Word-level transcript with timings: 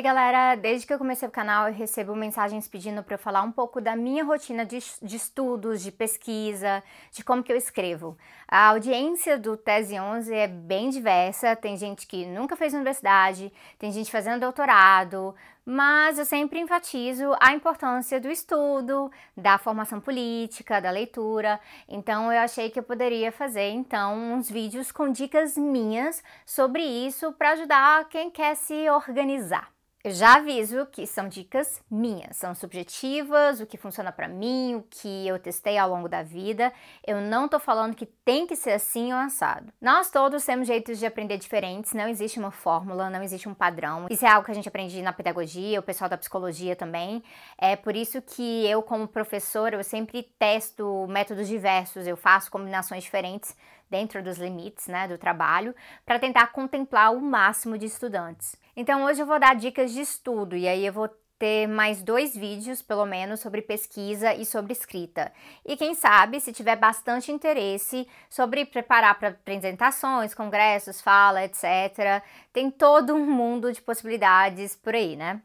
Aí, 0.00 0.04
galera, 0.04 0.54
desde 0.54 0.86
que 0.86 0.94
eu 0.94 0.98
comecei 0.98 1.28
o 1.28 1.30
canal, 1.30 1.68
eu 1.68 1.74
recebo 1.74 2.16
mensagens 2.16 2.66
pedindo 2.66 3.02
para 3.02 3.16
eu 3.16 3.18
falar 3.18 3.42
um 3.42 3.52
pouco 3.52 3.82
da 3.82 3.94
minha 3.94 4.24
rotina 4.24 4.64
de, 4.64 4.78
de, 5.02 5.14
estudos, 5.14 5.82
de 5.82 5.92
pesquisa, 5.92 6.82
de 7.12 7.22
como 7.22 7.42
que 7.42 7.52
eu 7.52 7.56
escrevo. 7.56 8.16
A 8.48 8.68
audiência 8.68 9.36
do 9.38 9.58
Tese 9.58 10.00
11 10.00 10.34
é 10.34 10.48
bem 10.48 10.88
diversa, 10.88 11.54
tem 11.54 11.76
gente 11.76 12.06
que 12.06 12.24
nunca 12.24 12.56
fez 12.56 12.72
universidade, 12.72 13.52
tem 13.78 13.92
gente 13.92 14.10
fazendo 14.10 14.40
doutorado, 14.40 15.34
mas 15.66 16.18
eu 16.18 16.24
sempre 16.24 16.60
enfatizo 16.60 17.36
a 17.38 17.52
importância 17.52 18.18
do 18.18 18.30
estudo, 18.30 19.12
da 19.36 19.58
formação 19.58 20.00
política, 20.00 20.80
da 20.80 20.90
leitura. 20.90 21.60
Então 21.86 22.32
eu 22.32 22.40
achei 22.40 22.70
que 22.70 22.78
eu 22.78 22.82
poderia 22.82 23.30
fazer 23.30 23.68
então 23.68 24.16
uns 24.32 24.50
vídeos 24.50 24.90
com 24.90 25.12
dicas 25.12 25.58
minhas 25.58 26.22
sobre 26.46 26.82
isso 26.82 27.34
para 27.34 27.50
ajudar 27.50 28.08
quem 28.08 28.30
quer 28.30 28.56
se 28.56 28.88
organizar. 28.88 29.70
Eu 30.02 30.12
já 30.12 30.36
aviso 30.36 30.86
que 30.86 31.06
são 31.06 31.28
dicas 31.28 31.82
minhas, 31.90 32.34
são 32.34 32.54
subjetivas, 32.54 33.60
o 33.60 33.66
que 33.66 33.76
funciona 33.76 34.10
para 34.10 34.26
mim, 34.26 34.76
o 34.76 34.82
que 34.88 35.28
eu 35.28 35.38
testei 35.38 35.76
ao 35.76 35.90
longo 35.90 36.08
da 36.08 36.22
vida. 36.22 36.72
Eu 37.06 37.20
não 37.20 37.46
tô 37.46 37.60
falando 37.60 37.94
que 37.94 38.06
tem 38.06 38.46
que 38.46 38.56
ser 38.56 38.70
assim 38.70 39.12
ou 39.12 39.18
assado. 39.18 39.70
Nós 39.78 40.10
todos 40.10 40.42
temos 40.42 40.66
jeitos 40.66 40.98
de 40.98 41.04
aprender 41.04 41.36
diferentes, 41.36 41.92
não 41.92 42.08
existe 42.08 42.38
uma 42.38 42.50
fórmula, 42.50 43.10
não 43.10 43.22
existe 43.22 43.46
um 43.46 43.52
padrão. 43.52 44.06
Isso 44.08 44.24
é 44.24 44.30
algo 44.30 44.46
que 44.46 44.50
a 44.50 44.54
gente 44.54 44.68
aprende 44.68 45.02
na 45.02 45.12
pedagogia, 45.12 45.78
o 45.78 45.82
pessoal 45.82 46.08
da 46.08 46.16
psicologia 46.16 46.74
também. 46.74 47.22
É 47.58 47.76
por 47.76 47.94
isso 47.94 48.22
que 48.22 48.66
eu, 48.66 48.82
como 48.82 49.06
professora, 49.06 49.76
eu 49.76 49.84
sempre 49.84 50.22
testo 50.38 51.06
métodos 51.10 51.46
diversos, 51.46 52.06
eu 52.06 52.16
faço 52.16 52.50
combinações 52.50 53.04
diferentes 53.04 53.54
dentro 53.90 54.22
dos 54.22 54.38
limites 54.38 54.86
né, 54.86 55.08
do 55.08 55.18
trabalho, 55.18 55.74
para 56.06 56.18
tentar 56.18 56.46
contemplar 56.48 57.12
o 57.12 57.20
máximo 57.20 57.76
de 57.76 57.86
estudantes. 57.86 58.56
Então 58.76 59.04
hoje 59.04 59.20
eu 59.20 59.26
vou 59.26 59.38
dar 59.38 59.54
dicas 59.54 59.92
de 59.92 60.00
estudo 60.00 60.56
e 60.56 60.68
aí 60.68 60.86
eu 60.86 60.92
vou 60.92 61.10
ter 61.40 61.66
mais 61.66 62.02
dois 62.02 62.36
vídeos, 62.36 62.82
pelo 62.82 63.06
menos, 63.06 63.40
sobre 63.40 63.62
pesquisa 63.62 64.34
e 64.34 64.44
sobre 64.44 64.74
escrita. 64.74 65.32
E 65.64 65.74
quem 65.74 65.94
sabe, 65.94 66.38
se 66.38 66.52
tiver 66.52 66.76
bastante 66.76 67.32
interesse 67.32 68.06
sobre 68.28 68.66
preparar 68.66 69.18
para 69.18 69.28
apresentações, 69.28 70.34
congressos, 70.34 71.00
fala, 71.00 71.42
etc., 71.42 72.22
tem 72.52 72.70
todo 72.70 73.14
um 73.14 73.24
mundo 73.24 73.72
de 73.72 73.80
possibilidades 73.80 74.76
por 74.76 74.94
aí, 74.94 75.16
né? 75.16 75.40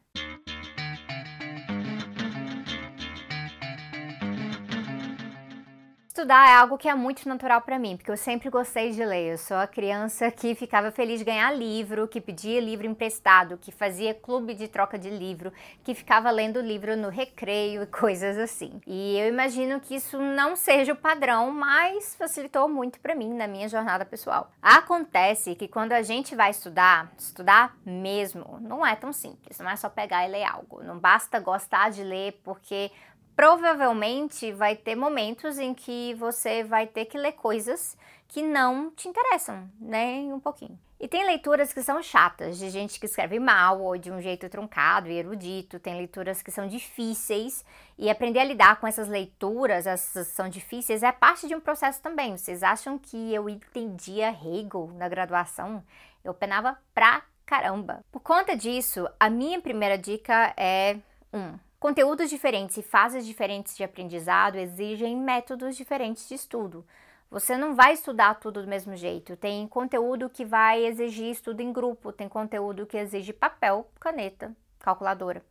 Estudar 6.25 6.49
é 6.49 6.55
algo 6.55 6.75
que 6.75 6.89
é 6.89 6.95
muito 6.95 7.29
natural 7.29 7.61
para 7.61 7.77
mim, 7.77 7.95
porque 7.97 8.09
eu 8.09 8.17
sempre 8.17 8.49
gostei 8.49 8.89
de 8.89 9.05
ler. 9.05 9.33
Eu 9.33 9.37
sou 9.37 9.57
a 9.57 9.67
criança 9.67 10.31
que 10.31 10.55
ficava 10.55 10.89
feliz 10.89 11.19
de 11.19 11.23
ganhar 11.23 11.51
livro, 11.51 12.07
que 12.07 12.19
pedia 12.19 12.59
livro 12.59 12.87
emprestado, 12.87 13.59
que 13.59 13.71
fazia 13.71 14.11
clube 14.11 14.55
de 14.55 14.67
troca 14.67 14.97
de 14.97 15.11
livro, 15.11 15.53
que 15.83 15.93
ficava 15.93 16.31
lendo 16.31 16.59
livro 16.59 16.97
no 16.97 17.09
recreio 17.09 17.83
e 17.83 17.85
coisas 18.01 18.39
assim. 18.39 18.81
E 18.87 19.19
eu 19.19 19.27
imagino 19.27 19.79
que 19.79 19.93
isso 19.93 20.17
não 20.17 20.55
seja 20.55 20.93
o 20.93 20.95
padrão, 20.95 21.51
mas 21.51 22.15
facilitou 22.15 22.67
muito 22.67 22.99
para 22.99 23.13
mim 23.13 23.31
na 23.31 23.45
minha 23.45 23.69
jornada 23.69 24.03
pessoal. 24.03 24.49
Acontece 24.59 25.53
que 25.53 25.67
quando 25.67 25.91
a 25.91 26.01
gente 26.01 26.35
vai 26.35 26.49
estudar, 26.49 27.11
estudar 27.19 27.77
mesmo, 27.85 28.57
não 28.61 28.83
é 28.83 28.95
tão 28.95 29.13
simples, 29.13 29.59
não 29.59 29.69
é 29.69 29.75
só 29.75 29.89
pegar 29.89 30.27
e 30.27 30.31
ler 30.31 30.45
algo. 30.45 30.81
Não 30.81 30.97
basta 30.97 31.39
gostar 31.39 31.91
de 31.91 32.03
ler 32.03 32.41
porque 32.43 32.89
provavelmente 33.35 34.51
vai 34.51 34.75
ter 34.75 34.95
momentos 34.95 35.59
em 35.59 35.73
que 35.73 36.13
você 36.15 36.63
vai 36.63 36.87
ter 36.87 37.05
que 37.05 37.17
ler 37.17 37.33
coisas 37.33 37.97
que 38.27 38.41
não 38.41 38.91
te 38.91 39.07
interessam, 39.07 39.69
nem 39.79 40.33
um 40.33 40.39
pouquinho. 40.39 40.79
E 40.97 41.07
tem 41.07 41.25
leituras 41.25 41.73
que 41.73 41.83
são 41.83 42.01
chatas, 42.01 42.57
de 42.57 42.69
gente 42.69 42.99
que 42.99 43.05
escreve 43.05 43.37
mal 43.37 43.81
ou 43.81 43.97
de 43.97 44.09
um 44.09 44.21
jeito 44.21 44.47
truncado 44.49 45.09
e 45.09 45.17
erudito. 45.17 45.77
Tem 45.77 45.97
leituras 45.97 46.41
que 46.41 46.49
são 46.49 46.67
difíceis 46.67 47.65
e 47.97 48.09
aprender 48.09 48.39
a 48.39 48.45
lidar 48.45 48.79
com 48.79 48.87
essas 48.87 49.09
leituras, 49.09 49.85
essas 49.85 50.27
são 50.27 50.47
difíceis, 50.47 51.03
é 51.03 51.11
parte 51.11 51.47
de 51.47 51.55
um 51.55 51.59
processo 51.59 52.01
também. 52.01 52.37
Vocês 52.37 52.63
acham 52.63 52.97
que 52.97 53.33
eu 53.33 53.49
entendia 53.49 54.29
Hegel 54.29 54.89
na 54.95 55.09
graduação? 55.09 55.83
Eu 56.23 56.33
penava 56.33 56.77
pra 56.93 57.23
caramba. 57.45 58.03
Por 58.11 58.21
conta 58.21 58.55
disso, 58.55 59.07
a 59.19 59.29
minha 59.29 59.61
primeira 59.61 59.97
dica 59.97 60.53
é 60.55 60.97
um, 61.31 61.59
Conteúdos 61.79 62.29
diferentes 62.29 62.77
e 62.77 62.81
fases 62.81 63.25
diferentes 63.25 63.75
de 63.75 63.83
aprendizado 63.83 64.55
exigem 64.55 65.15
métodos 65.15 65.75
diferentes 65.75 66.27
de 66.27 66.35
estudo. 66.35 66.85
Você 67.29 67.57
não 67.57 67.75
vai 67.75 67.93
estudar 67.93 68.35
tudo 68.35 68.61
do 68.61 68.67
mesmo 68.67 68.95
jeito. 68.95 69.35
Tem 69.35 69.67
conteúdo 69.67 70.29
que 70.29 70.45
vai 70.45 70.85
exigir 70.85 71.29
estudo 71.29 71.61
em 71.61 71.73
grupo, 71.73 72.11
tem 72.11 72.29
conteúdo 72.29 72.85
que 72.85 72.97
exige 72.97 73.33
papel, 73.33 73.89
caneta, 73.99 74.55
calculadora. 74.79 75.43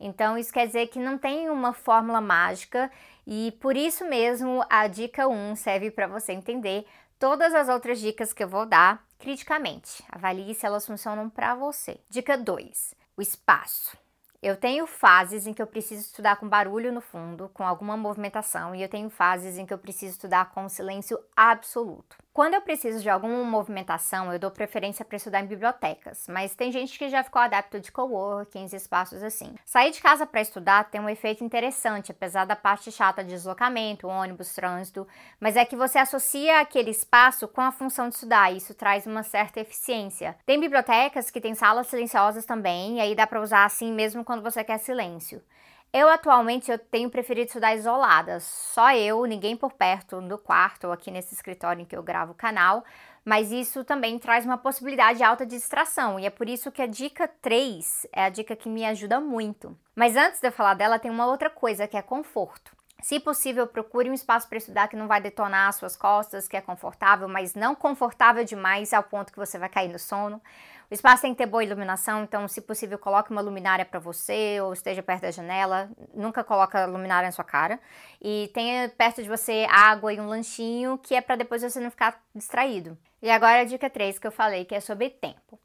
Então, 0.00 0.36
isso 0.36 0.52
quer 0.52 0.66
dizer 0.66 0.88
que 0.88 0.98
não 0.98 1.16
tem 1.16 1.48
uma 1.48 1.72
fórmula 1.72 2.20
mágica 2.20 2.90
e 3.26 3.52
por 3.60 3.76
isso 3.76 4.04
mesmo 4.04 4.64
a 4.68 4.86
dica 4.86 5.28
1 5.28 5.56
serve 5.56 5.90
para 5.90 6.06
você 6.06 6.32
entender 6.32 6.86
todas 7.18 7.54
as 7.54 7.68
outras 7.68 8.00
dicas 8.00 8.32
que 8.32 8.42
eu 8.42 8.48
vou 8.48 8.66
dar 8.66 9.04
criticamente. 9.18 10.02
Avalie 10.10 10.54
se 10.54 10.66
elas 10.66 10.86
funcionam 10.86 11.28
para 11.28 11.54
você. 11.54 12.00
Dica 12.08 12.36
2: 12.36 12.94
o 13.16 13.22
espaço. 13.22 13.96
Eu 14.40 14.56
tenho 14.56 14.86
fases 14.86 15.46
em 15.48 15.52
que 15.52 15.60
eu 15.60 15.66
preciso 15.66 16.02
estudar 16.02 16.36
com 16.36 16.48
barulho 16.48 16.92
no 16.92 17.00
fundo, 17.00 17.48
com 17.48 17.64
alguma 17.64 17.96
movimentação, 17.96 18.72
e 18.72 18.82
eu 18.82 18.88
tenho 18.88 19.10
fases 19.10 19.58
em 19.58 19.66
que 19.66 19.74
eu 19.74 19.78
preciso 19.78 20.12
estudar 20.12 20.50
com 20.52 20.68
silêncio 20.68 21.18
absoluto. 21.34 22.16
Quando 22.38 22.54
eu 22.54 22.60
preciso 22.60 23.00
de 23.00 23.10
alguma 23.10 23.42
movimentação, 23.42 24.32
eu 24.32 24.38
dou 24.38 24.48
preferência 24.48 25.04
para 25.04 25.16
estudar 25.16 25.40
em 25.40 25.46
bibliotecas, 25.48 26.28
mas 26.28 26.54
tem 26.54 26.70
gente 26.70 26.96
que 26.96 27.08
já 27.08 27.24
ficou 27.24 27.42
adepto 27.42 27.80
de 27.80 27.90
coworkings, 27.90 28.72
espaços 28.72 29.24
assim. 29.24 29.56
Sair 29.64 29.90
de 29.90 30.00
casa 30.00 30.24
para 30.24 30.40
estudar 30.40 30.88
tem 30.88 31.00
um 31.00 31.08
efeito 31.08 31.42
interessante, 31.42 32.12
apesar 32.12 32.44
da 32.44 32.54
parte 32.54 32.92
chata 32.92 33.24
de 33.24 33.30
deslocamento, 33.30 34.06
ônibus, 34.06 34.54
trânsito, 34.54 35.04
mas 35.40 35.56
é 35.56 35.64
que 35.64 35.74
você 35.74 35.98
associa 35.98 36.60
aquele 36.60 36.92
espaço 36.92 37.48
com 37.48 37.60
a 37.60 37.72
função 37.72 38.08
de 38.08 38.14
estudar, 38.14 38.52
e 38.52 38.58
isso 38.58 38.72
traz 38.72 39.04
uma 39.04 39.24
certa 39.24 39.58
eficiência. 39.58 40.36
Tem 40.46 40.60
bibliotecas 40.60 41.32
que 41.32 41.40
têm 41.40 41.56
salas 41.56 41.88
silenciosas 41.88 42.46
também, 42.46 42.98
e 42.98 43.00
aí 43.00 43.16
dá 43.16 43.26
para 43.26 43.42
usar 43.42 43.64
assim 43.64 43.92
mesmo 43.92 44.24
quando 44.24 44.44
você 44.44 44.62
quer 44.62 44.78
silêncio. 44.78 45.42
Eu 45.90 46.08
atualmente 46.08 46.70
eu 46.70 46.78
tenho 46.78 47.08
preferido 47.08 47.46
estudar 47.46 47.74
isolada, 47.74 48.40
só 48.40 48.94
eu, 48.94 49.24
ninguém 49.24 49.56
por 49.56 49.72
perto 49.72 50.20
no 50.20 50.36
quarto 50.36 50.84
ou 50.86 50.92
aqui 50.92 51.10
nesse 51.10 51.34
escritório 51.34 51.80
em 51.80 51.86
que 51.86 51.96
eu 51.96 52.02
gravo 52.02 52.32
o 52.32 52.34
canal, 52.34 52.84
mas 53.24 53.50
isso 53.50 53.82
também 53.84 54.18
traz 54.18 54.44
uma 54.44 54.58
possibilidade 54.58 55.22
alta 55.22 55.46
de 55.46 55.56
distração 55.56 56.20
e 56.20 56.26
é 56.26 56.30
por 56.30 56.46
isso 56.46 56.70
que 56.70 56.82
a 56.82 56.86
dica 56.86 57.26
3 57.26 58.06
é 58.12 58.24
a 58.24 58.28
dica 58.28 58.54
que 58.54 58.68
me 58.68 58.84
ajuda 58.84 59.18
muito. 59.18 59.74
Mas 59.96 60.14
antes 60.14 60.40
de 60.40 60.48
eu 60.48 60.52
falar 60.52 60.74
dela, 60.74 60.98
tem 60.98 61.10
uma 61.10 61.26
outra 61.26 61.48
coisa 61.48 61.88
que 61.88 61.96
é 61.96 62.02
conforto. 62.02 62.77
Se 63.00 63.20
possível, 63.20 63.66
procure 63.66 64.10
um 64.10 64.14
espaço 64.14 64.48
para 64.48 64.58
estudar 64.58 64.88
que 64.88 64.96
não 64.96 65.06
vai 65.06 65.20
detonar 65.20 65.68
as 65.68 65.76
suas 65.76 65.96
costas, 65.96 66.48
que 66.48 66.56
é 66.56 66.60
confortável, 66.60 67.28
mas 67.28 67.54
não 67.54 67.74
confortável 67.74 68.44
demais 68.44 68.92
ao 68.92 69.02
ponto 69.02 69.32
que 69.32 69.38
você 69.38 69.56
vai 69.56 69.68
cair 69.68 69.88
no 69.88 69.98
sono. 69.98 70.42
O 70.90 70.94
espaço 70.94 71.22
tem 71.22 71.32
que 71.32 71.38
ter 71.38 71.46
boa 71.46 71.62
iluminação, 71.62 72.22
então, 72.22 72.48
se 72.48 72.60
possível, 72.60 72.98
coloque 72.98 73.30
uma 73.30 73.40
luminária 73.40 73.84
para 73.84 74.00
você 74.00 74.58
ou 74.60 74.72
esteja 74.72 75.02
perto 75.02 75.22
da 75.22 75.30
janela. 75.30 75.90
Nunca 76.14 76.42
coloca 76.42 76.86
luminária 76.86 77.28
na 77.28 77.32
sua 77.32 77.44
cara. 77.44 77.78
E 78.20 78.50
tenha 78.54 78.88
perto 78.88 79.22
de 79.22 79.28
você 79.28 79.66
água 79.70 80.12
e 80.12 80.18
um 80.18 80.26
lanchinho, 80.26 80.98
que 80.98 81.14
é 81.14 81.20
para 81.20 81.36
depois 81.36 81.62
você 81.62 81.78
não 81.78 81.90
ficar 81.90 82.20
distraído. 82.34 82.96
E 83.20 83.30
agora 83.30 83.60
a 83.60 83.64
dica 83.64 83.88
3 83.90 84.18
que 84.18 84.26
eu 84.26 84.32
falei, 84.32 84.64
que 84.64 84.74
é 84.74 84.80
sobre 84.80 85.10
tempo. 85.10 85.58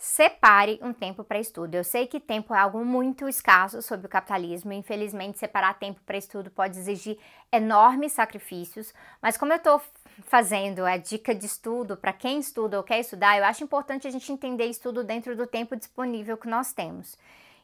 Separe 0.00 0.78
um 0.80 0.92
tempo 0.92 1.24
para 1.24 1.40
estudo. 1.40 1.74
Eu 1.74 1.82
sei 1.82 2.06
que 2.06 2.20
tempo 2.20 2.54
é 2.54 2.58
algo 2.58 2.84
muito 2.84 3.28
escasso 3.28 3.82
sobre 3.82 4.06
o 4.06 4.08
capitalismo. 4.08 4.72
Infelizmente, 4.72 5.40
separar 5.40 5.74
tempo 5.74 6.00
para 6.06 6.16
estudo 6.16 6.52
pode 6.52 6.78
exigir 6.78 7.18
enormes 7.50 8.12
sacrifícios. 8.12 8.94
Mas 9.20 9.36
como 9.36 9.52
eu 9.52 9.56
estou 9.56 9.82
fazendo 10.22 10.84
a 10.84 10.96
dica 10.96 11.34
de 11.34 11.46
estudo 11.46 11.96
para 11.96 12.12
quem 12.12 12.38
estuda 12.38 12.76
ou 12.76 12.84
quer 12.84 13.00
estudar, 13.00 13.36
eu 13.38 13.44
acho 13.44 13.64
importante 13.64 14.06
a 14.06 14.10
gente 14.10 14.30
entender 14.30 14.66
estudo 14.66 15.02
dentro 15.02 15.36
do 15.36 15.48
tempo 15.48 15.74
disponível 15.74 16.36
que 16.36 16.48
nós 16.48 16.72
temos. 16.72 17.18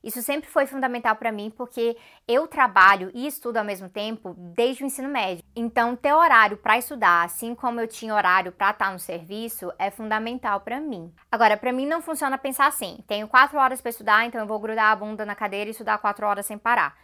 Isso 0.05 0.21
sempre 0.21 0.51
foi 0.51 0.67
fundamental 0.67 1.17
para 1.17 1.33
mim 1.33 1.51
porque 1.51 1.97
eu 2.29 2.47
trabalho 2.47 3.11
e 3.15 3.27
estudo 3.27 3.57
ao 3.57 3.65
mesmo 3.65 3.89
tempo 3.89 4.35
desde 4.37 4.85
o 4.85 4.87
ensino 4.87 5.09
médio. 5.09 5.43
Então, 5.57 5.97
ter 5.97 6.13
horário 6.13 6.59
para 6.59 6.77
estudar, 6.77 7.25
assim 7.25 7.55
como 7.55 7.81
eu 7.81 7.89
tinha 7.89 8.15
horário 8.15 8.53
para 8.53 8.71
estar 8.71 8.93
no 8.93 8.99
serviço, 8.99 9.73
é 9.79 9.91
fundamental 9.91 10.61
para 10.61 10.79
mim. 10.79 11.11
Agora, 11.33 11.57
para 11.57 11.73
mim 11.73 11.87
não 11.87 12.03
funciona 12.03 12.37
pensar 12.37 12.67
assim: 12.67 12.99
tenho 13.07 13.27
quatro 13.27 13.59
horas 13.59 13.81
para 13.81 13.91
estudar, 13.91 14.27
então 14.27 14.41
eu 14.41 14.47
vou 14.47 14.59
grudar 14.59 14.93
a 14.93 14.97
bunda 14.97 15.25
na 15.25 15.35
cadeira 15.35 15.71
e 15.71 15.73
estudar 15.73 15.97
quatro 15.97 16.27
horas 16.27 16.45
sem 16.45 16.59
parar. 16.59 16.95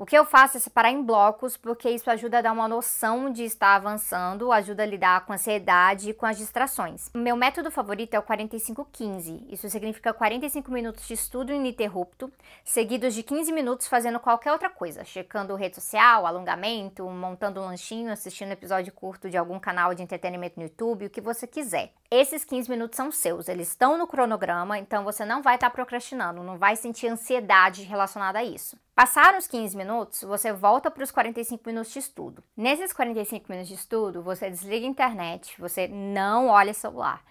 O 0.00 0.06
que 0.06 0.16
eu 0.16 0.24
faço 0.24 0.56
é 0.56 0.60
separar 0.60 0.90
em 0.90 1.02
blocos, 1.02 1.58
porque 1.58 1.90
isso 1.90 2.10
ajuda 2.10 2.38
a 2.38 2.40
dar 2.40 2.52
uma 2.52 2.66
noção 2.66 3.30
de 3.30 3.44
estar 3.44 3.74
avançando, 3.74 4.50
ajuda 4.50 4.82
a 4.82 4.86
lidar 4.86 5.26
com 5.26 5.32
a 5.32 5.34
ansiedade 5.34 6.08
e 6.08 6.14
com 6.14 6.24
as 6.24 6.38
distrações. 6.38 7.10
Meu 7.14 7.36
método 7.36 7.70
favorito 7.70 8.14
é 8.14 8.18
o 8.18 8.22
45-15. 8.22 9.44
Isso 9.50 9.68
significa 9.68 10.14
45 10.14 10.72
minutos 10.72 11.06
de 11.06 11.12
estudo 11.12 11.52
ininterrupto, 11.52 12.32
seguidos 12.64 13.12
de 13.12 13.22
15 13.22 13.52
minutos 13.52 13.88
fazendo 13.88 14.18
qualquer 14.18 14.52
outra 14.52 14.70
coisa, 14.70 15.04
checando 15.04 15.54
rede 15.54 15.74
social, 15.74 16.26
alongamento, 16.26 17.04
montando 17.04 17.60
um 17.60 17.66
lanchinho, 17.66 18.10
assistindo 18.10 18.52
episódio 18.52 18.94
curto 18.94 19.28
de 19.28 19.36
algum 19.36 19.60
canal 19.60 19.94
de 19.94 20.02
entretenimento 20.02 20.58
no 20.58 20.62
YouTube, 20.62 21.04
o 21.04 21.10
que 21.10 21.20
você 21.20 21.46
quiser. 21.46 21.92
Esses 22.10 22.42
15 22.42 22.70
minutos 22.70 22.96
são 22.96 23.12
seus, 23.12 23.50
eles 23.50 23.68
estão 23.68 23.98
no 23.98 24.06
cronograma, 24.06 24.78
então 24.78 25.04
você 25.04 25.26
não 25.26 25.42
vai 25.42 25.56
estar 25.56 25.68
procrastinando, 25.68 26.42
não 26.42 26.56
vai 26.56 26.74
sentir 26.74 27.06
ansiedade 27.06 27.82
relacionada 27.82 28.38
a 28.38 28.44
isso. 28.44 28.78
Passaram 29.00 29.38
os 29.38 29.46
15 29.46 29.74
minutos, 29.78 30.22
você 30.24 30.52
volta 30.52 30.90
para 30.90 31.02
os 31.02 31.10
45 31.10 31.62
minutos 31.66 31.90
de 31.90 32.00
estudo. 32.00 32.44
Nesses 32.54 32.92
45 32.92 33.46
minutos 33.48 33.70
de 33.70 33.74
estudo, 33.74 34.22
você 34.22 34.50
desliga 34.50 34.84
a 34.84 34.90
internet, 34.90 35.54
você 35.58 35.88
não 35.88 36.48
olha 36.48 36.74
celular. 36.74 37.24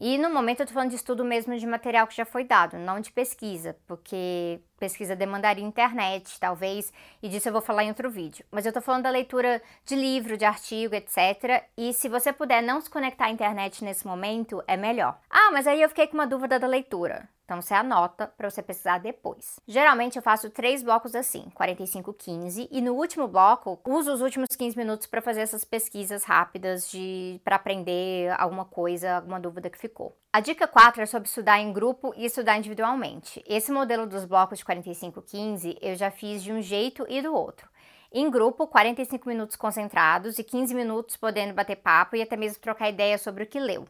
E 0.00 0.18
no 0.18 0.30
momento 0.30 0.60
eu 0.60 0.66
tô 0.66 0.72
falando 0.72 0.90
de 0.90 0.94
estudo 0.94 1.24
mesmo 1.24 1.58
de 1.58 1.66
material 1.66 2.06
que 2.06 2.14
já 2.14 2.24
foi 2.24 2.44
dado, 2.44 2.78
não 2.78 3.00
de 3.00 3.10
pesquisa, 3.10 3.76
porque 3.88 4.60
pesquisa 4.78 5.16
demandaria 5.16 5.64
internet, 5.64 6.38
talvez, 6.38 6.92
e 7.22 7.28
disso 7.28 7.48
eu 7.48 7.52
vou 7.52 7.62
falar 7.62 7.84
em 7.84 7.88
outro 7.88 8.10
vídeo. 8.10 8.44
Mas 8.50 8.66
eu 8.66 8.72
tô 8.72 8.80
falando 8.80 9.04
da 9.04 9.10
leitura 9.10 9.62
de 9.84 9.94
livro, 9.94 10.36
de 10.36 10.44
artigo, 10.44 10.94
etc. 10.94 11.64
E 11.76 11.92
se 11.92 12.08
você 12.08 12.32
puder 12.32 12.62
não 12.62 12.80
se 12.80 12.90
conectar 12.90 13.26
à 13.26 13.30
internet 13.30 13.84
nesse 13.84 14.06
momento, 14.06 14.62
é 14.66 14.76
melhor. 14.76 15.18
Ah, 15.30 15.50
mas 15.52 15.66
aí 15.66 15.80
eu 15.80 15.88
fiquei 15.88 16.06
com 16.06 16.14
uma 16.14 16.26
dúvida 16.26 16.58
da 16.58 16.66
leitura. 16.66 17.28
Então 17.46 17.62
você 17.62 17.74
anota 17.74 18.26
para 18.26 18.50
você 18.50 18.60
pesquisar 18.60 18.98
depois. 18.98 19.60
Geralmente 19.68 20.16
eu 20.16 20.22
faço 20.22 20.50
três 20.50 20.82
blocos 20.82 21.14
assim, 21.14 21.48
45, 21.54 22.12
15, 22.12 22.68
e 22.72 22.80
no 22.80 22.94
último 22.94 23.28
bloco 23.28 23.80
uso 23.86 24.12
os 24.12 24.20
últimos 24.20 24.48
15 24.56 24.76
minutos 24.76 25.06
para 25.06 25.22
fazer 25.22 25.42
essas 25.42 25.64
pesquisas 25.64 26.24
rápidas 26.24 26.90
de 26.90 27.40
para 27.44 27.54
aprender 27.54 28.34
alguma 28.36 28.64
coisa, 28.64 29.16
alguma 29.16 29.38
dúvida 29.38 29.70
que 29.70 29.78
ficou. 29.78 30.16
A 30.36 30.40
dica 30.40 30.68
4 30.68 31.00
é 31.00 31.06
sobre 31.06 31.30
estudar 31.30 31.60
em 31.60 31.72
grupo 31.72 32.12
e 32.14 32.26
estudar 32.26 32.58
individualmente. 32.58 33.42
Esse 33.48 33.72
modelo 33.72 34.06
dos 34.06 34.26
blocos 34.26 34.58
de 34.58 34.66
45, 34.66 35.22
15 35.22 35.78
eu 35.80 35.96
já 35.96 36.10
fiz 36.10 36.42
de 36.42 36.52
um 36.52 36.60
jeito 36.60 37.06
e 37.08 37.22
do 37.22 37.32
outro. 37.32 37.66
Em 38.12 38.30
grupo, 38.30 38.66
45 38.66 39.26
minutos 39.26 39.56
concentrados 39.56 40.38
e 40.38 40.44
15 40.44 40.74
minutos 40.74 41.16
podendo 41.16 41.54
bater 41.54 41.76
papo 41.76 42.16
e 42.16 42.20
até 42.20 42.36
mesmo 42.36 42.60
trocar 42.60 42.90
ideias 42.90 43.22
sobre 43.22 43.44
o 43.44 43.46
que 43.46 43.58
leu. 43.58 43.88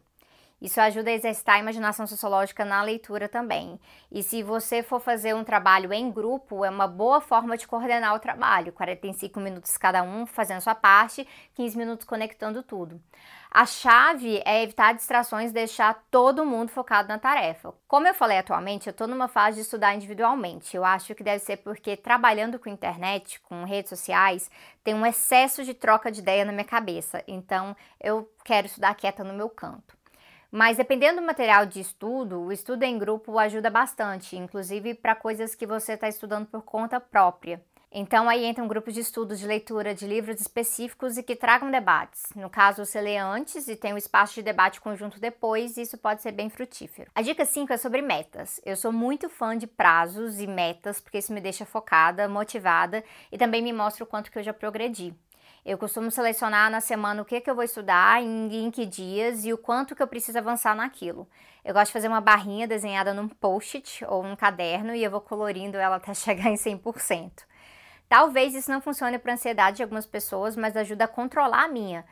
Isso 0.61 0.81
ajuda 0.81 1.11
a 1.11 1.13
exercitar 1.13 1.57
a 1.57 1.59
imaginação 1.59 2.07
sociológica 2.07 2.65
na 2.65 2.83
leitura 2.83 3.29
também. 3.29 3.79
E 4.11 4.23
se 4.23 4.43
você 4.43 4.83
for 4.83 5.01
fazer 5.01 5.35
um 5.35 5.45
trabalho 5.45 5.93
em 5.93 6.11
grupo, 6.11 6.65
é 6.65 6.71
uma 6.71 6.87
boa 6.87 7.21
forma 7.21 7.59
de 7.59 7.67
coordenar 7.67 8.15
o 8.15 8.19
trabalho. 8.19 8.73
45 8.73 9.39
minutos 9.39 9.77
cada 9.77 10.03
um 10.03 10.25
fazendo 10.25 10.63
sua 10.63 10.75
parte, 10.75 11.29
15 11.55 11.77
minutos 11.77 12.07
conectando 12.07 12.63
tudo. 12.63 13.01
A 13.51 13.65
chave 13.65 14.43
é 14.45 14.63
evitar 14.63 14.95
distrações 14.95 15.51
e 15.51 15.55
deixar 15.55 16.05
todo 16.11 16.45
mundo 16.45 16.71
focado 16.71 17.09
na 17.09 17.19
tarefa. 17.19 17.73
Como 17.89 18.07
eu 18.07 18.13
falei 18.13 18.39
atualmente, 18.39 18.87
eu 18.87 18.91
estou 18.91 19.07
numa 19.07 19.29
fase 19.29 19.57
de 19.57 19.63
estudar 19.63 19.95
individualmente. 19.95 20.77
Eu 20.77 20.85
acho 20.85 21.15
que 21.15 21.23
deve 21.23 21.39
ser 21.39 21.59
porque 21.59 21.97
trabalhando 21.97 22.59
com 22.59 22.69
internet, 22.69 23.41
com 23.41 23.65
redes 23.65 23.89
sociais, 23.89 24.51
tem 24.85 24.95
um 24.95 25.07
excesso 25.07 25.65
de 25.65 25.73
troca 25.73 26.11
de 26.13 26.21
ideia 26.21 26.45
na 26.45 26.53
minha 26.53 26.65
cabeça. 26.65 27.23
Então 27.27 27.75
eu 27.99 28.31
quero 28.45 28.67
estudar 28.67 28.95
quieta 28.95 29.25
no 29.25 29.33
meu 29.33 29.49
canto. 29.49 29.96
Mas 30.57 30.79
dependendo 30.79 31.21
do 31.21 31.27
material 31.27 31.67
de 31.67 31.81
estudo, 31.81 32.41
o 32.41 32.51
estudo 32.51 32.83
em 32.83 32.99
grupo 32.99 33.39
ajuda 33.39 33.69
bastante, 33.69 34.39
inclusive 34.39 34.95
para 34.95 35.15
coisas 35.15 35.55
que 35.55 35.67
você 35.67 35.93
está 35.93 36.09
estudando 36.09 36.47
por 36.47 36.63
conta 36.63 36.99
própria. 36.99 37.63
Então 37.93 38.27
aí 38.27 38.47
entram 38.47 38.67
grupos 38.67 38.95
de 38.95 39.01
estudos 39.01 39.39
de 39.39 39.47
leitura 39.47 39.95
de 39.95 40.07
livros 40.07 40.41
específicos 40.41 41.19
e 41.19 41.23
que 41.23 41.37
tragam 41.37 41.71
debates. 41.71 42.23
No 42.35 42.49
caso, 42.49 42.87
você 42.87 42.99
lê 43.03 43.19
antes 43.19 43.69
e 43.69 43.77
tem 43.77 43.93
um 43.93 43.99
espaço 43.99 44.33
de 44.33 44.43
debate 44.43 44.81
conjunto 44.81 45.21
depois, 45.21 45.77
e 45.77 45.83
isso 45.83 45.99
pode 45.99 46.23
ser 46.23 46.33
bem 46.33 46.49
frutífero. 46.49 47.11
A 47.15 47.21
dica 47.21 47.45
5 47.45 47.75
é 47.75 47.77
sobre 47.77 48.01
metas. 48.01 48.59
Eu 48.65 48.77
sou 48.77 48.91
muito 48.91 49.29
fã 49.29 49.59
de 49.59 49.67
prazos 49.67 50.41
e 50.41 50.47
metas, 50.47 51.03
porque 51.03 51.19
isso 51.19 51.35
me 51.35 51.41
deixa 51.41 51.67
focada, 51.67 52.27
motivada 52.31 53.05
e 53.31 53.37
também 53.37 53.61
me 53.61 53.75
mostra 53.75 54.05
o 54.05 54.07
quanto 54.07 54.31
que 54.31 54.39
eu 54.39 54.43
já 54.43 54.55
progredi. 54.55 55.15
Eu 55.67 55.77
costumo 55.77 56.13
selecionar 56.13 56.71
na 56.71 56.81
semana 56.81 57.21
o 57.21 57.25
que, 57.25 57.41
que 57.41 57.51
eu 57.51 57.55
vou 57.57 57.65
estudar, 57.65 58.23
em, 58.23 58.67
em 58.67 58.71
que 58.71 58.87
dias 58.87 59.45
e 59.45 59.53
o 59.53 59.59
quanto 59.59 59.97
que 59.97 60.03
eu 60.03 60.07
preciso 60.07 60.39
avançar 60.39 60.77
naquilo. 60.77 61.29
Eu 61.65 61.75
gosto 61.75 61.89
de 61.89 61.93
fazer 61.93 62.07
uma 62.07 62.21
barrinha 62.21 62.69
desenhada 62.69 63.13
num 63.13 63.27
post-it 63.27 64.05
ou 64.05 64.23
num 64.23 64.37
caderno 64.37 64.95
e 64.95 65.03
eu 65.03 65.11
vou 65.11 65.21
colorindo 65.21 65.77
ela 65.77 65.97
até 65.97 66.15
chegar 66.15 66.51
em 66.51 66.55
100%. 66.55 67.33
Talvez 68.09 68.55
isso 68.55 68.71
não 68.71 68.81
funcione 68.81 69.19
para 69.19 69.33
a 69.33 69.35
ansiedade 69.35 69.79
de 69.79 69.83
algumas 69.83 70.07
pessoas, 70.07 70.55
mas 70.55 70.77
ajuda 70.77 71.07
a 71.07 71.09
controlar 71.09 71.65
a 71.65 71.69
minha. 71.69 72.05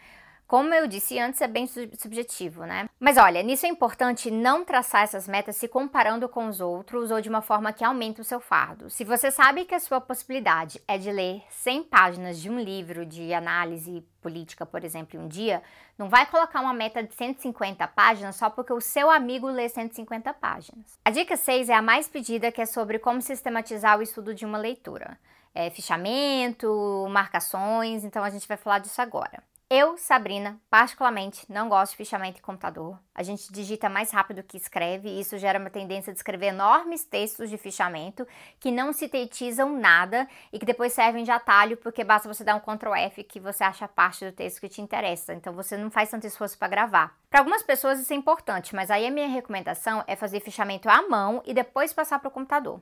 Como 0.46 0.75
eu 0.75 0.87
disse 0.87 1.19
antes, 1.19 1.41
é 1.41 1.49
bem 1.49 1.67
subjetivo, 1.67 2.64
né? 2.64 2.88
Mas 3.00 3.17
olha, 3.17 3.43
nisso 3.43 3.64
é 3.64 3.69
importante 3.69 4.31
não 4.31 4.64
traçar 4.64 5.02
essas 5.02 5.26
metas 5.26 5.56
se 5.56 5.67
comparando 5.67 6.29
com 6.29 6.46
os 6.46 6.61
outros 6.61 7.11
ou 7.11 7.20
de 7.20 7.29
uma 7.29 7.41
forma 7.41 7.73
que 7.73 7.82
aumente 7.82 8.20
o 8.20 8.25
seu 8.25 8.41
fardo. 8.41 8.91
Se 8.91 9.05
você 9.05 9.31
sabe 9.31 9.64
que 9.64 9.75
a 9.75 9.81
sua 9.81 10.00
possibilidade 10.00 10.81
é 10.87 10.99
de 10.99 11.11
ler 11.11 11.43
100 11.49 11.85
páginas 11.85 12.38
de 12.38 12.50
um 12.50 12.58
livro 12.58 13.06
de 13.06 13.32
análise 13.32 14.06
política, 14.20 14.67
por 14.67 14.85
exemplo, 14.85 15.19
em 15.19 15.23
um 15.23 15.29
dia, 15.29 15.62
não 15.99 16.08
vai 16.08 16.26
colocar 16.26 16.61
uma 16.61 16.75
meta 16.75 17.02
de 17.02 17.14
150 17.14 17.87
páginas 17.88 18.37
só 18.37 18.50
porque 18.50 18.73
o 18.73 18.81
seu 18.81 19.11
amigo 19.11 19.49
lê 19.49 19.69
150 19.69 20.32
páginas. 20.35 20.99
A 21.05 21.11
dica 21.11 21.37
6 21.37 21.69
é 21.70 21.75
a 21.75 21.82
mais 21.82 22.06
pedida, 22.06 22.52
que 22.52 22.61
é 22.61 22.67
sobre 22.67 22.99
como 22.99 23.23
sistematizar 23.23 23.99
o 23.99 24.02
estudo 24.02 24.35
de 24.35 24.44
uma 24.44 24.58
leitura. 24.58 25.19
É, 25.55 25.70
fichamento, 25.70 27.06
marcações, 27.08 28.05
então 28.05 28.25
a 28.25 28.31
gente 28.31 28.49
vai 28.49 28.56
falar 28.56 28.81
disso 28.81 29.00
agora. 29.00 29.43
Eu, 29.76 29.99
Sabrina, 29.99 30.61
particularmente 30.71 31.50
não 31.50 31.69
gosto 31.69 31.91
de 31.91 31.97
fichamento 31.97 32.38
em 32.38 32.43
computador. 32.43 32.97
A 33.12 33.25
gente 33.25 33.53
digita 33.53 33.88
mais 33.88 34.12
rápido 34.12 34.44
que 34.44 34.56
escreve 34.56 35.09
e 35.09 35.19
isso 35.19 35.37
gera 35.37 35.59
uma 35.59 35.69
tendência 35.69 36.12
de 36.12 36.19
escrever 36.21 36.47
enormes 36.47 37.03
textos 37.03 37.50
de 37.50 37.59
fichamento 37.59 38.25
que 38.61 38.71
não 38.71 38.93
sintetizam 38.93 39.76
nada 39.76 40.29
e 40.53 40.61
que 40.61 40.65
depois 40.65 40.93
servem 40.93 41.25
de 41.25 41.32
atalho 41.32 41.76
porque 41.76 42.05
basta 42.05 42.32
você 42.32 42.44
dar 42.44 42.55
um 42.55 42.61
Ctrl 42.61 42.94
F 42.94 43.25
que 43.25 43.41
você 43.41 43.65
acha 43.65 43.87
a 43.87 43.88
parte 43.88 44.25
do 44.25 44.31
texto 44.31 44.61
que 44.61 44.69
te 44.69 44.81
interessa. 44.81 45.35
Então 45.35 45.53
você 45.53 45.77
não 45.77 45.91
faz 45.91 46.09
tanto 46.09 46.25
esforço 46.25 46.56
para 46.56 46.69
gravar. 46.69 47.19
Para 47.29 47.41
algumas 47.41 47.65
pessoas 47.65 47.99
isso 47.99 48.12
é 48.12 48.17
importante, 48.17 48.77
mas 48.77 48.93
aí 48.93 49.05
a 49.05 49.11
minha 49.11 49.27
recomendação 49.27 50.05
é 50.06 50.15
fazer 50.15 50.38
fichamento 50.38 50.88
à 50.88 51.03
mão 51.09 51.43
e 51.44 51.53
depois 51.53 51.93
passar 51.93 52.20
para 52.20 52.29
o 52.29 52.31
computador. 52.31 52.81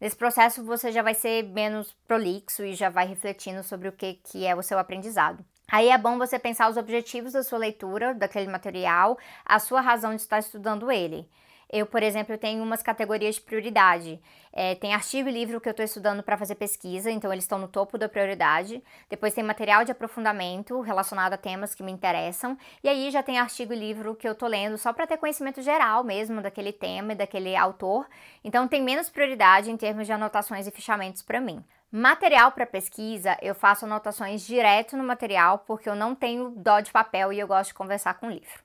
Nesse 0.00 0.16
processo 0.16 0.64
você 0.64 0.90
já 0.90 1.02
vai 1.02 1.14
ser 1.14 1.44
menos 1.44 1.92
prolixo 2.08 2.64
e 2.64 2.74
já 2.74 2.90
vai 2.90 3.06
refletindo 3.06 3.62
sobre 3.62 3.86
o 3.86 3.92
que, 3.92 4.14
que 4.14 4.44
é 4.44 4.56
o 4.56 4.62
seu 4.62 4.76
aprendizado. 4.76 5.44
Aí 5.72 5.88
é 5.88 5.96
bom 5.96 6.18
você 6.18 6.38
pensar 6.38 6.68
os 6.68 6.76
objetivos 6.76 7.32
da 7.32 7.42
sua 7.42 7.58
leitura, 7.58 8.12
daquele 8.12 8.46
material, 8.46 9.16
a 9.42 9.58
sua 9.58 9.80
razão 9.80 10.14
de 10.14 10.20
estar 10.20 10.38
estudando 10.38 10.92
ele. 10.92 11.26
Eu, 11.70 11.86
por 11.86 12.02
exemplo, 12.02 12.36
tenho 12.36 12.62
umas 12.62 12.82
categorias 12.82 13.36
de 13.36 13.40
prioridade. 13.40 14.20
É, 14.52 14.74
tem 14.74 14.92
artigo 14.92 15.30
e 15.30 15.32
livro 15.32 15.58
que 15.62 15.66
eu 15.66 15.70
estou 15.70 15.82
estudando 15.82 16.22
para 16.22 16.36
fazer 16.36 16.56
pesquisa, 16.56 17.10
então 17.10 17.32
eles 17.32 17.44
estão 17.44 17.58
no 17.58 17.68
topo 17.68 17.96
da 17.96 18.06
prioridade. 18.06 18.84
Depois 19.08 19.32
tem 19.32 19.42
material 19.42 19.82
de 19.82 19.90
aprofundamento 19.90 20.78
relacionado 20.82 21.32
a 21.32 21.38
temas 21.38 21.74
que 21.74 21.82
me 21.82 21.90
interessam. 21.90 22.58
E 22.84 22.88
aí 22.90 23.10
já 23.10 23.22
tem 23.22 23.38
artigo 23.38 23.72
e 23.72 23.76
livro 23.76 24.14
que 24.14 24.28
eu 24.28 24.32
estou 24.32 24.50
lendo 24.50 24.76
só 24.76 24.92
para 24.92 25.06
ter 25.06 25.16
conhecimento 25.16 25.62
geral 25.62 26.04
mesmo 26.04 26.42
daquele 26.42 26.74
tema 26.74 27.12
e 27.12 27.16
daquele 27.16 27.56
autor. 27.56 28.06
Então 28.44 28.68
tem 28.68 28.82
menos 28.82 29.08
prioridade 29.08 29.70
em 29.70 29.76
termos 29.78 30.06
de 30.06 30.12
anotações 30.12 30.66
e 30.66 30.70
fichamentos 30.70 31.22
para 31.22 31.40
mim. 31.40 31.64
Material 31.94 32.50
para 32.52 32.64
pesquisa, 32.64 33.36
eu 33.42 33.54
faço 33.54 33.84
anotações 33.84 34.46
direto 34.46 34.96
no 34.96 35.04
material 35.04 35.58
porque 35.58 35.90
eu 35.90 35.94
não 35.94 36.14
tenho 36.14 36.48
dó 36.56 36.80
de 36.80 36.90
papel 36.90 37.34
e 37.34 37.38
eu 37.38 37.46
gosto 37.46 37.68
de 37.68 37.74
conversar 37.74 38.14
com 38.14 38.28
o 38.28 38.30
livro. 38.30 38.62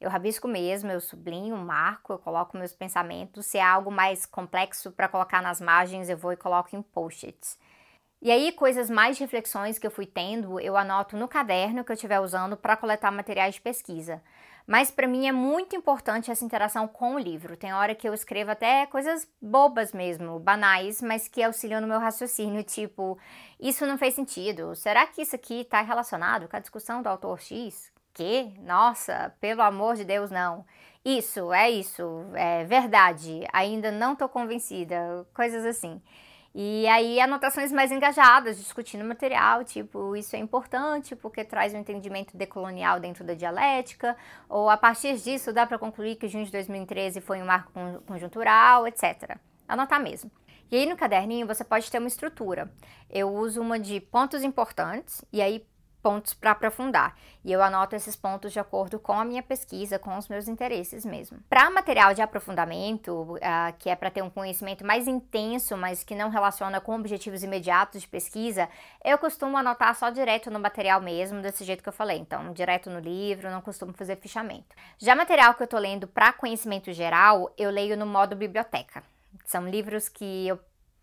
Eu 0.00 0.08
rabisco 0.08 0.46
mesmo, 0.46 0.88
eu 0.88 1.00
sublinho, 1.00 1.56
marco, 1.56 2.12
eu 2.12 2.20
coloco 2.20 2.56
meus 2.56 2.72
pensamentos. 2.72 3.46
Se 3.46 3.58
é 3.58 3.62
algo 3.64 3.90
mais 3.90 4.24
complexo 4.24 4.92
para 4.92 5.08
colocar 5.08 5.42
nas 5.42 5.60
margens, 5.60 6.08
eu 6.08 6.16
vou 6.16 6.32
e 6.32 6.36
coloco 6.36 6.76
em 6.76 6.80
post-its. 6.80 7.58
E 8.20 8.30
aí, 8.32 8.50
coisas 8.52 8.90
mais 8.90 9.16
de 9.16 9.22
reflexões 9.22 9.78
que 9.78 9.86
eu 9.86 9.90
fui 9.90 10.04
tendo, 10.04 10.58
eu 10.58 10.76
anoto 10.76 11.16
no 11.16 11.28
caderno 11.28 11.84
que 11.84 11.92
eu 11.92 11.94
estiver 11.94 12.18
usando 12.18 12.56
para 12.56 12.76
coletar 12.76 13.12
materiais 13.12 13.54
de 13.54 13.60
pesquisa. 13.60 14.20
Mas 14.66 14.90
para 14.90 15.08
mim 15.08 15.26
é 15.26 15.32
muito 15.32 15.74
importante 15.74 16.30
essa 16.30 16.44
interação 16.44 16.86
com 16.86 17.14
o 17.14 17.18
livro. 17.18 17.56
Tem 17.56 17.72
hora 17.72 17.94
que 17.94 18.06
eu 18.06 18.12
escrevo 18.12 18.50
até 18.50 18.84
coisas 18.84 19.26
bobas 19.40 19.94
mesmo, 19.94 20.38
banais, 20.38 21.00
mas 21.00 21.26
que 21.26 21.42
auxiliam 21.42 21.80
no 21.80 21.86
meu 21.86 21.98
raciocínio, 21.98 22.62
tipo, 22.62 23.18
isso 23.58 23.86
não 23.86 23.96
fez 23.96 24.14
sentido. 24.14 24.74
Será 24.74 25.06
que 25.06 25.22
isso 25.22 25.34
aqui 25.34 25.62
está 25.62 25.80
relacionado 25.80 26.48
com 26.48 26.56
a 26.56 26.60
discussão 26.60 27.00
do 27.00 27.08
autor 27.08 27.40
X? 27.40 27.90
Que? 28.12 28.52
Nossa, 28.60 29.32
pelo 29.40 29.62
amor 29.62 29.94
de 29.94 30.04
Deus, 30.04 30.30
não. 30.30 30.66
Isso, 31.02 31.50
é 31.50 31.70
isso, 31.70 32.26
é 32.34 32.64
verdade. 32.64 33.46
Ainda 33.52 33.90
não 33.90 34.12
estou 34.12 34.28
convencida. 34.28 35.26
Coisas 35.32 35.64
assim. 35.64 36.02
E 36.60 36.88
aí 36.88 37.20
anotações 37.20 37.70
mais 37.70 37.92
engajadas, 37.92 38.58
discutindo 38.58 39.04
material, 39.04 39.62
tipo, 39.62 40.16
isso 40.16 40.34
é 40.34 40.40
importante 40.40 41.14
porque 41.14 41.44
traz 41.44 41.72
um 41.72 41.78
entendimento 41.78 42.36
decolonial 42.36 42.98
dentro 42.98 43.22
da 43.22 43.32
dialética, 43.32 44.16
ou 44.48 44.68
a 44.68 44.76
partir 44.76 45.16
disso 45.18 45.52
dá 45.52 45.64
para 45.64 45.78
concluir 45.78 46.16
que 46.16 46.26
junho 46.26 46.44
de 46.44 46.50
2013 46.50 47.20
foi 47.20 47.40
um 47.40 47.46
marco 47.46 47.70
conjuntural, 48.08 48.88
etc. 48.88 49.36
Anotar 49.68 50.02
mesmo. 50.02 50.32
E 50.68 50.74
aí 50.74 50.84
no 50.84 50.96
caderninho 50.96 51.46
você 51.46 51.62
pode 51.62 51.88
ter 51.88 51.98
uma 51.98 52.08
estrutura. 52.08 52.68
Eu 53.08 53.32
uso 53.32 53.60
uma 53.60 53.78
de 53.78 54.00
pontos 54.00 54.42
importantes 54.42 55.24
e 55.32 55.40
aí 55.40 55.64
pontos 56.02 56.34
para 56.34 56.52
aprofundar. 56.52 57.16
E 57.44 57.52
eu 57.52 57.62
anoto 57.62 57.96
esses 57.96 58.16
pontos 58.16 58.52
de 58.52 58.60
acordo 58.60 58.98
com 58.98 59.12
a 59.12 59.24
minha 59.24 59.42
pesquisa, 59.42 59.98
com 59.98 60.16
os 60.16 60.28
meus 60.28 60.48
interesses 60.48 61.04
mesmo. 61.04 61.38
Para 61.48 61.70
material 61.70 62.14
de 62.14 62.22
aprofundamento, 62.22 63.12
uh, 63.12 63.38
que 63.78 63.88
é 63.90 63.96
para 63.96 64.10
ter 64.10 64.22
um 64.22 64.30
conhecimento 64.30 64.84
mais 64.84 65.06
intenso, 65.06 65.76
mas 65.76 66.02
que 66.02 66.14
não 66.14 66.30
relaciona 66.30 66.80
com 66.80 66.94
objetivos 66.94 67.42
imediatos 67.42 68.02
de 68.02 68.08
pesquisa, 68.08 68.68
eu 69.04 69.18
costumo 69.18 69.56
anotar 69.56 69.94
só 69.94 70.10
direto 70.10 70.50
no 70.50 70.60
material 70.60 71.00
mesmo, 71.00 71.42
desse 71.42 71.64
jeito 71.64 71.82
que 71.82 71.88
eu 71.88 71.92
falei. 71.92 72.18
Então, 72.18 72.52
direto 72.52 72.90
no 72.90 72.98
livro, 72.98 73.50
não 73.50 73.60
costumo 73.60 73.92
fazer 73.92 74.16
fichamento. 74.16 74.76
Já 74.98 75.14
material 75.14 75.54
que 75.54 75.62
eu 75.62 75.66
estou 75.66 75.80
lendo 75.80 76.06
para 76.06 76.32
conhecimento 76.32 76.92
geral, 76.92 77.52
eu 77.56 77.70
leio 77.70 77.96
no 77.96 78.06
modo 78.06 78.36
biblioteca. 78.36 79.02
São 79.44 79.68
livros 79.68 80.08
que 80.08 80.48
eu 80.48 80.58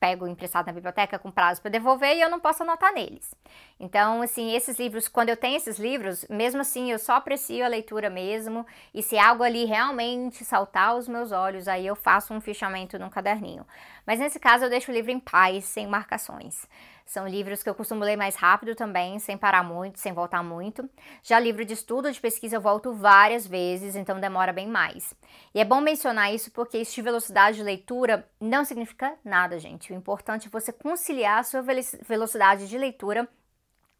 pego 0.06 0.28
emprestado 0.28 0.68
na 0.68 0.74
biblioteca 0.74 1.18
com 1.18 1.32
prazo 1.32 1.62
para 1.62 1.72
devolver 1.72 2.16
e 2.16 2.22
eu 2.22 2.30
não 2.30 2.40
posso 2.40 2.62
anotar 2.62 2.94
neles. 2.94 3.34
Então, 3.80 4.22
assim, 4.22 4.56
esses 4.56 4.78
livros, 4.78 5.08
quando 5.08 5.30
eu 5.30 5.38
tenho 5.38 5.58
esses 5.58 5.80
livros, 5.80 6.28
mesmo 6.30 6.62
assim, 6.62 6.92
eu 6.92 7.00
só 7.00 7.14
aprecio 7.14 7.66
a 7.66 7.68
leitura 7.68 8.08
mesmo, 8.08 8.66
e 8.94 9.02
se 9.02 9.18
algo 9.18 9.42
ali 9.42 9.66
realmente 9.66 10.46
saltar 10.46 10.90
aos 10.90 11.08
meus 11.08 11.32
olhos, 11.32 11.68
aí 11.68 11.88
eu 11.88 11.96
faço 11.96 12.36
um 12.36 12.40
fichamento 12.40 13.00
num 13.00 13.10
caderninho. 13.10 13.66
Mas 14.06 14.20
nesse 14.20 14.40
caso, 14.40 14.66
eu 14.66 14.70
deixo 14.70 14.92
o 14.92 14.94
livro 14.94 15.12
em 15.12 15.20
paz, 15.20 15.66
sem 15.66 15.88
marcações. 15.88 16.68
São 17.06 17.28
livros 17.28 17.62
que 17.62 17.70
eu 17.70 17.76
costumo 17.76 18.04
ler 18.04 18.16
mais 18.16 18.36
rápido 18.36 18.76
também, 18.76 19.20
sem 19.20 19.38
parar 19.38 19.64
muito, 19.64 20.00
sem 20.00 20.12
voltar 20.12 20.44
muito. 20.44 20.90
Já 21.22 21.40
livro 21.40 21.64
de 21.64 21.74
estudo, 21.74 22.12
de 22.12 22.20
pesquisa, 22.20 22.56
eu 22.56 22.62
volto 22.62 22.94
várias 22.94 23.46
vezes, 23.46 23.96
então 23.96 24.20
demora 24.20 24.52
bem 24.52 24.68
mais. 24.68 25.14
E 25.54 25.60
é 25.60 25.66
bom 25.66 25.80
mencionar 25.80 26.34
isso 26.34 26.52
porque 26.52 26.80
isso 26.80 26.96
de 26.96 27.02
velocidade 27.04 27.58
de 27.58 27.64
leitura 27.64 28.28
não 28.42 28.66
significa 28.66 29.14
nada, 29.24 29.60
gente. 29.60 29.94
O 29.94 29.96
importante 29.96 30.48
é 30.48 30.50
você 30.50 30.74
conciliar 30.74 31.40
a 31.40 31.44
sua 31.44 31.64
velocidade 32.08 32.68
de 32.68 32.78
leitura 32.78 33.28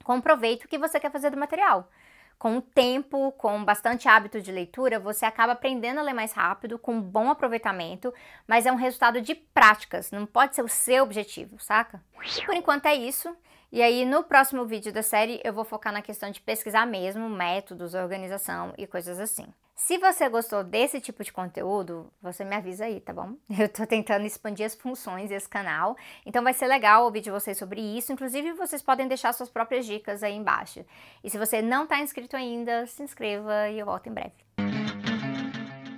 com 0.04 0.18
o 0.18 0.22
proveito 0.22 0.68
que 0.68 0.78
você 0.78 1.00
quer 1.00 1.12
fazer 1.12 1.30
do 1.30 1.38
material 1.38 1.88
com 2.38 2.58
o 2.58 2.62
tempo, 2.62 3.32
com 3.34 3.64
bastante 3.64 4.08
hábito 4.08 4.42
de 4.42 4.52
leitura, 4.52 5.00
você 5.00 5.26
acaba 5.26 5.54
aprendendo 5.54 6.00
a 6.00 6.04
ler 6.04 6.14
mais 6.14 6.34
rápido, 6.34 6.78
com 6.78 7.02
bom 7.02 7.30
aproveitamento, 7.30 8.14
mas 8.48 8.66
é 8.66 8.72
um 8.72 8.76
resultado 8.76 9.22
de 9.22 9.34
práticas, 9.36 10.12
não 10.12 10.26
pode 10.26 10.56
ser 10.56 10.64
o 10.64 10.68
seu 10.68 11.04
objetivo, 11.04 11.60
saca? 11.60 12.04
Por 12.46 12.56
enquanto 12.56 12.86
é 12.86 12.96
isso. 12.96 13.36
E 13.72 13.82
aí, 13.82 14.06
no 14.06 14.24
próximo 14.24 14.66
vídeo 14.66 14.94
da 14.94 15.04
série, 15.04 15.42
eu 15.44 15.52
vou 15.52 15.66
focar 15.66 15.92
na 15.92 16.02
questão 16.02 16.32
de 16.32 16.40
pesquisar 16.40 16.86
mesmo, 16.86 17.30
métodos, 17.30 17.94
organização 17.94 18.74
e 18.78 18.88
coisas 18.88 19.20
assim. 19.20 19.48
Se 19.76 19.98
você 19.98 20.30
gostou 20.30 20.64
desse 20.64 21.02
tipo 21.02 21.22
de 21.22 21.34
conteúdo, 21.34 22.10
você 22.22 22.46
me 22.46 22.56
avisa 22.56 22.86
aí, 22.86 23.02
tá 23.02 23.12
bom? 23.12 23.36
Eu 23.60 23.68
tô 23.68 23.86
tentando 23.86 24.26
expandir 24.26 24.66
as 24.66 24.74
funções 24.74 25.30
desse 25.30 25.50
canal, 25.50 25.98
então 26.26 26.42
vai 26.42 26.54
ser 26.54 26.68
legal 26.68 27.04
ouvir 27.04 27.20
de 27.20 27.30
vocês 27.30 27.58
sobre 27.58 27.82
isso. 27.82 28.14
Inclusive, 28.14 28.54
vocês 28.54 28.82
podem 28.82 29.06
deixar 29.06 29.34
suas 29.34 29.50
próprias 29.50 29.86
dicas 29.86 30.24
aí 30.24 30.34
embaixo. 30.34 30.86
E 31.22 31.30
se 31.30 31.38
você 31.38 31.62
não 31.62 31.86
tá 31.86 32.00
inscrito 32.00 32.38
ainda, 32.38 32.88
se 32.88 33.04
inscreva 33.04 33.70
e 33.70 33.78
eu 33.78 33.86
volto 33.86 34.08
em 34.08 34.14
breve. 34.14 34.85